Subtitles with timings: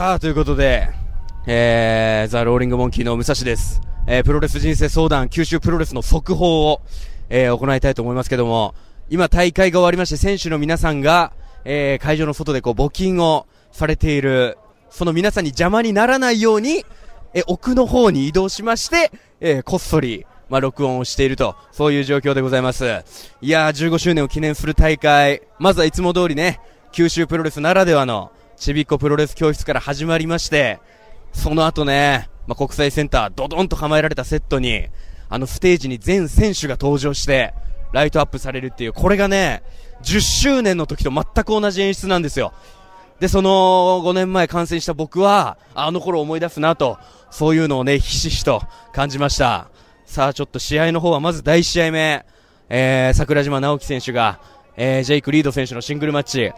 [0.00, 0.88] さあ、ということで、
[1.46, 3.82] えー、ザ・ローリング・モンキーの武蔵です。
[4.06, 6.80] えー、プロレス人生相談、九州プロレスの速報を、
[7.28, 8.74] えー、行いたいと思いますけども、
[9.10, 11.34] 今大会が終わりまして、選手の皆さんが、
[11.66, 14.56] えー、会場の外でこう募金をされている、
[14.88, 16.82] その皆さんに邪魔にならないように、
[17.34, 22.86] えー、奥の方に移動しまして、えー、こっそり、まあ、録音をしていると、そういう状況でございます。
[23.42, 26.58] いやー、15周年を記念する大会、まずはいつも通りね、
[26.90, 30.80] 九州プロレスならではの、ちびっこプロレス教室から始まりまして、
[31.32, 34.88] その後ね、まあ、国際センター、ドドンと構えられたセットに、
[35.30, 37.54] あのステージに全選手が登場して、
[37.94, 39.62] ライトアップされるっていう、これがね、
[40.02, 42.52] 10周年の時と全く同じ演出なんですよ。
[43.18, 46.98] で、その5年前観戦した僕は、あの頃思い出すなと、
[47.30, 49.70] そういうのをね、ひしひしと感じました。
[50.04, 52.26] さあ、ちょっと試合の方はまず第1試合目、
[52.68, 54.38] えー、桜島直樹選手が、
[54.76, 56.52] えー、ジェイク・リード選手のシングルマッチ。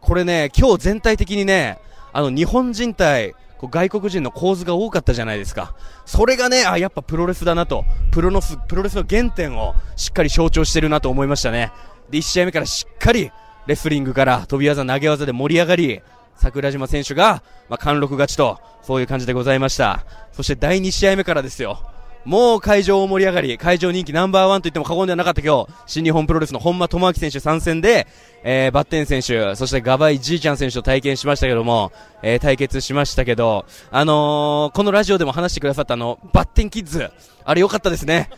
[0.00, 1.78] これね、今日全体的にね、
[2.12, 5.74] あの、日本人対、外国人の構図が多かったじゃないですか。
[6.06, 11.72] それがね、あ、やっぱプロレスだなと、プロのス、プロレスの原点をしっかり象徴してるなと思いましたね。
[12.08, 13.32] で、1試合目からしっかり、
[13.66, 16.00] レスリングから飛び技、投げ技で盛り上がり、
[16.36, 20.04] 桜島選手が、まあ、貫禄勝ちと、そういう感じでございました。
[20.32, 21.80] そして第2試合目からですよ。
[22.28, 28.06] もう会場大盛り上がり、会場人気ナンバーワンと言っても過言ではなかった今日、新日本プロレスの本間智明選手参戦で、
[28.44, 31.90] えー、バッテン選手、そしてガバイじいちゃん選手と対決しましたけども、
[32.22, 37.10] えー、対決しましたけど、あのー、このラジオでも話してくださったあの、バッテンキッズ、
[37.44, 38.28] あれ良かったですね。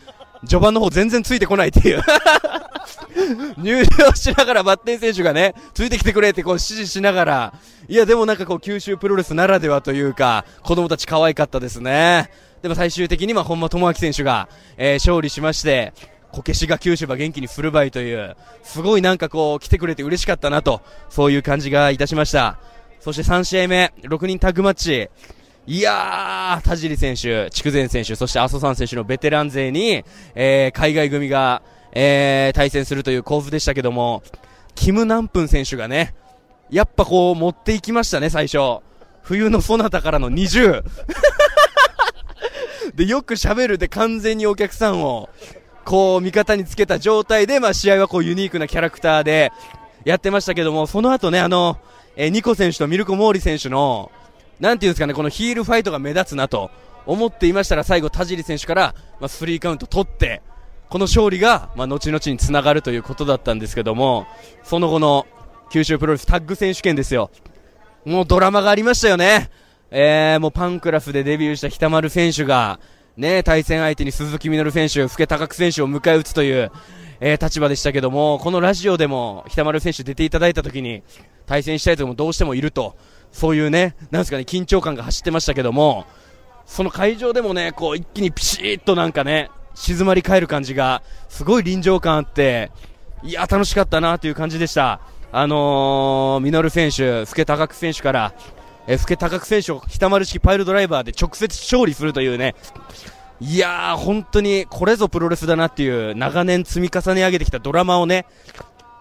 [0.45, 2.01] 序盤の方全然ついてこないっていう。
[3.61, 7.53] 入場しながらバッテン選手がね、ついてきてくれってこう指示しながら、
[7.89, 12.29] いやでもなんかこう九州プロレスならではというか、子供たち可愛かったですね。
[12.61, 15.93] でも最終的には本間智明選手が、えー、勝利しまして、
[16.31, 22.59] こけしが九州は元気にフルバイという、すごいなんかこう来てくれて嬉しかったなと、そういう感じがいたしました。
[22.99, 25.09] そして3試合目、6人タッグマッチ。
[25.67, 30.03] いやー、田尻選手、筑前選手、そして阿蘇山選手のベテラン勢に、
[30.35, 31.61] えー、海外組が、
[31.93, 34.23] えー、対戦するという構図でしたけども、
[34.75, 36.13] キム・ナンプン選手がね、
[36.69, 38.81] やっぱこう持っていきましたね、最初。
[39.23, 40.83] 冬のそなたからの20。
[42.95, 45.29] で、よく喋るで完全にお客さんを、
[45.83, 49.51] こう味方につけた状態で、まあ試合はこうユニークなキャラクターで
[50.05, 51.77] やってましたけども、その後ね、あの、
[52.15, 54.11] えー、ニコ選手とミルコ・モーリ選手の、
[54.59, 56.69] なんていうんですかね、このヒールファイトが目立つなと
[57.05, 60.41] 思っていましたら、最後田尻選手から、まあ、スリーカウント取って、
[60.89, 64.27] この勝利が、まあ、後々につながるということだったんですけども、
[64.63, 65.25] その後の
[65.71, 67.31] 九州プロレスタッグ選手権ですよ。
[68.05, 69.49] もうドラマがありましたよね。
[69.91, 72.79] えー、もうパンクラフでデビューした北丸選手が、
[73.17, 76.71] ね、対戦相手に鈴木みのる選手、福高久選手を迎え撃つという、
[77.19, 81.03] えー、立場でしたけども、このラジオでも北丸選手出ていただいた時に、
[81.45, 82.95] 対戦したいともどうしてもいると、
[83.33, 86.05] そういうね、なんですかね、緊張感が走ってましたけども、
[86.65, 92.71] その会場でもね、こう一気にピシッとなんかね、静まり返る感じが、すごい臨場感あって、
[93.23, 95.01] いや、楽しかったなという感じでした。
[95.33, 98.33] あのー、ミノル選手、福高久選手から、
[98.87, 102.55] えー、福高久選手を北丸式パイルドライバーで直接勝利するというね、
[103.39, 108.25] いやー、本当にこれぞプロレスだなっていう長年積み重ね上げてきたドラマをね、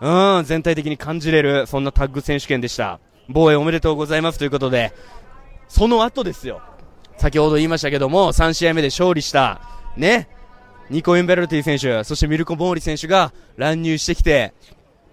[0.00, 3.00] うん、全体的に感じれる、そんなタッグ選手権でした。
[3.28, 4.92] 防衛おめでとうございますということで、
[5.69, 6.62] その後ですよ。
[7.19, 9.60] 先ほど言いましたけども、3試合目で勝利した、
[9.96, 10.28] ね、
[10.88, 14.54] ニコ・エンベルティ選手、そしてミルコ・モーリ選手が乱入してきて、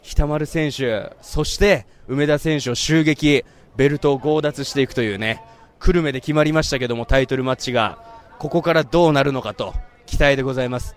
[0.03, 3.44] 北丸選手、そして梅田選手を襲撃、
[3.77, 5.41] ベルトを強奪していくというね、
[5.79, 7.99] 久留米で決まりましたけども、タイトルマッチが、
[8.39, 9.73] ここからどうなるのかと、
[10.05, 10.95] 期待でございます。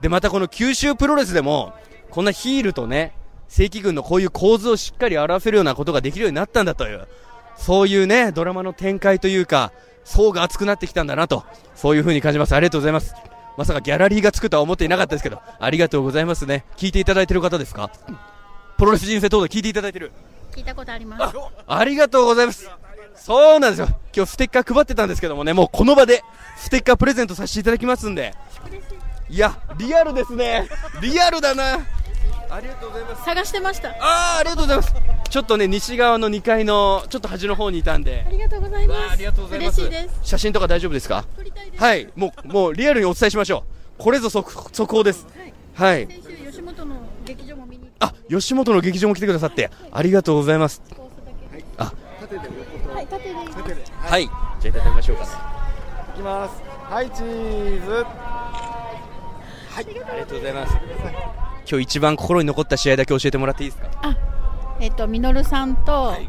[0.00, 1.74] で、またこの九州プロレスでも、
[2.10, 3.12] こんなヒールとね、
[3.48, 7.06] 正規軍のこういう構図をしっかり表せるようなことができるようになったんだという、
[7.56, 9.72] そういうね、ドラマの展開というか、
[10.04, 11.44] 層が厚くなってきたんだなと、
[11.74, 12.54] そういう風に感じます。
[12.54, 13.14] ありがとうございます。
[13.58, 16.64] まさかギャラリーがつくとは思っていなかったですけど、ありがとうございますね。
[16.78, 17.90] 聞いていただいてる方ですか？
[18.78, 20.10] プロレス人生等々聞いていただいてる
[20.54, 21.36] 聞いたことあります。
[21.66, 22.70] ありがとうございます。
[23.14, 23.88] そうなんですよ。
[24.14, 26.22] 今日ステッカー配ってたんですけどもね、もうこの場で
[26.56, 28.34] ステッカープレゼントさせていただきますんで。
[29.28, 30.68] いや、リアルですね。
[31.00, 31.78] リアルだな。
[32.50, 33.24] ありがとうございます。
[33.24, 33.88] 探してました。
[33.90, 33.94] あ
[34.36, 34.94] あ、ありがとうございます。
[35.30, 38.30] ちょっとね、西側の2階のちょっと端の方にいたんであ。
[38.30, 39.10] りがとうございます。
[39.12, 39.80] ありがとうございます。
[39.80, 40.28] 嬉しいです。
[40.28, 41.24] 写真とか大丈夫ですか？
[41.34, 41.82] 撮りたいです。
[41.82, 43.64] はい、もう、もうリアルにお伝えしましょ
[43.98, 44.02] う。
[44.02, 45.26] これぞ速速報です。
[45.74, 46.06] はい。
[46.06, 47.66] 先週吉本の劇場も
[48.02, 50.82] あ、吉本の劇場も来てくださって、ありがとうございます。
[51.78, 53.32] あ、はい、縦で。
[54.00, 54.24] はい。
[54.24, 54.32] じゃ
[54.64, 55.28] あいただきましょうかね。
[56.14, 58.04] いきますはいチーズは
[59.76, 60.76] い、ありがとうございます。
[61.70, 63.88] 今日一番心に残った試合だけ教えてもらっていいですか？
[64.02, 64.16] あ、
[64.80, 66.28] えっと、みのるさんと、はい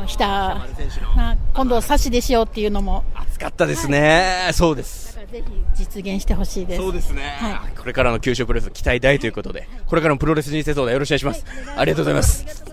[0.00, 3.04] あのの日田丸選手のまあ今度差しでしようっていうのも。
[3.14, 4.50] 熱かったですね。
[4.52, 5.18] そうです。
[5.30, 6.82] ぜひ実現してほしいです。
[6.82, 11.70] そうですね、はこれからの九州プロレス期待大ということで、これからのプロレス人生相談よろしくお願いします。
[11.76, 12.64] ありがとうございます。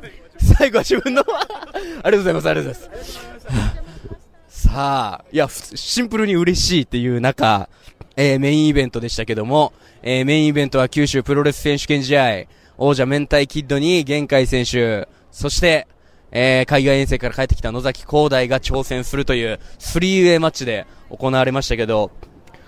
[0.58, 1.22] 最後は自分の、
[2.04, 3.84] ありがとうございます、ありがとうございま
[4.50, 4.68] す。
[4.70, 7.70] さあ、いや、ふシンプルに嬉しいっていう中、
[8.16, 12.46] えーメインイベントでしたけども、えーメインイベントは九州プロレス選手権試合、
[12.78, 15.88] 王者明太キッドに玄海選手、そして、
[16.32, 22.12] えー海外遠征から帰ってきた野崎光大が挑戦するというスリーウェイマッチで行われましたけど、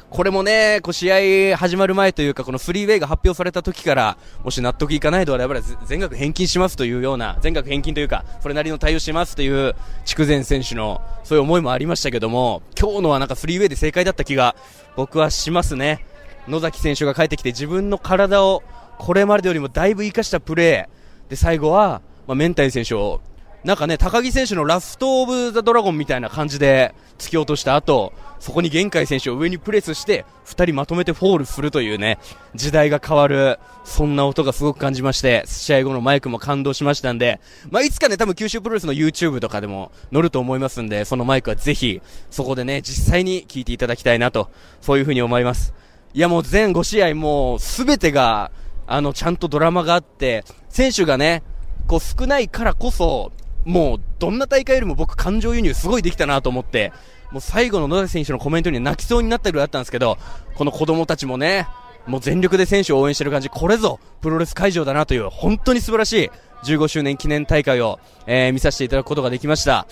[0.09, 9.75] これもね、こう試合始まる前というか、このスリーウェイが発表された時から、もし納得いかないのであれば、全額返金しますというような、全額返金というか、それなりの対応しますという、
[10.05, 14.55] 筑前選手の、そういう思いもありましたけども、今日のはなんかスリーウェイで正解だった気が、
[14.95, 16.03] 僕はしますね。
[16.47, 18.63] 野崎選手が帰ってきて、自分の体を、
[18.97, 23.21] これまでよりもだいぶ活かしたプレー、で、最後は、まあ、明太選手を、
[23.63, 32.19] なんかね、高木選手のラストオブザドラゴンみたいな感じで突き落とした後、そこに玄海選手を上にプレスして、二人まとめてフォールするというね、
[32.55, 42.01] 時代が変わる、そんな音がすごく感じまして、試合後のマイクも感動しましたんで、まあ、いつかね、多分九州プロレスの YouTube とかでも載ると思いますんで、そのマイクはぜひ、
[42.31, 45.73] そこでね、実際に聞いていただきたいなと、そういうふうに思います。
[46.13, 48.51] いやもう全5試合もうすべてが、
[48.87, 51.43] あの、ちゃんとドラマがあって、選手がね、
[51.87, 53.31] こう少ないからこそ、
[53.65, 56.91] もうどんな大会よりも僕感情輸入すごいできたなと思って、
[57.31, 60.17] もう最後の野崎選手のコメントに泣きそうになったぐらいだったんですけど、
[60.55, 61.67] この子供たちもね、
[62.07, 66.31] もう全力で選手を応援してる感じ、これぞプロレス会場だなという、本当に素晴らしい
[66.63, 69.87] 15周年記念大会を、えー見させていただくことができました。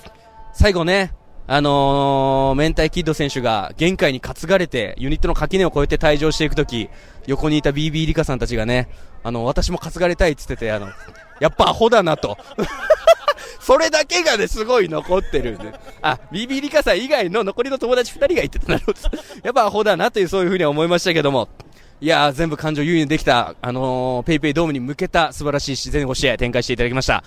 [0.54, 1.14] 最後ね、
[1.50, 6.90] あのー、明太キッド選手が限界に担がれて、ユニットの垣根を越えて退場していくとき、
[7.26, 8.90] 横にいた BB リカさんたちがね、
[9.24, 10.90] あの、私も担がれたいって言ってて、あの、
[11.40, 12.38] やっぱアホだなと。
[13.78, 15.72] それだけがね、すごい残ってるんで。
[16.02, 19.00] あ、BB リカさん以外の残りの友達二人が言ってたなるほど。
[19.44, 21.48] やっぱアホだなという、そういうふうには思いましたけども。
[22.02, 27.24] いやー、全部感情優位にできた、あのー、ペイペイドームに向けた素晴らしい自然5試合展開していただきました。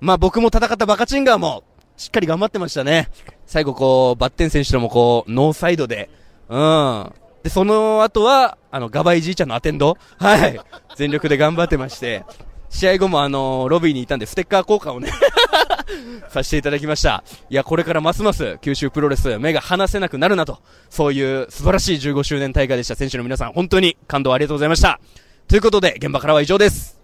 [0.00, 1.62] まあ僕も戦ったバカチンガーも、
[1.96, 3.08] しっかり頑張ってましたね。
[3.46, 6.10] 最後こう、バッテン選手ともこう、ノーサイドで、
[6.48, 7.12] うん。
[7.44, 10.60] で、その後は、あの、ガバイじいちゃんのアテンドはい。
[10.96, 12.24] 全力で頑張ってまして、
[12.70, 15.10] 試合後もあのロビーにいたんで、ステッカー交換をね、
[16.30, 17.24] させていただきました。
[17.50, 22.94] いや、これからますます九州プロレス、目が離せなくなるなと、そういう素晴らしい15周年大会でした。
[22.94, 25.00] 選手の皆さん、本当に感動ありがとうございました。
[25.48, 26.99] ということで、現場からは以上です。